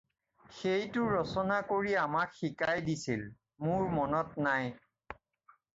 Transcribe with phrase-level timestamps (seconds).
[0.59, 3.29] সেইটো ৰচনা কৰি আমাক শিকাই দিছিল
[3.69, 4.71] মোৰ মনত নাই